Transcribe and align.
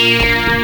Yeah. 0.00 0.59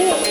오! 0.00 0.27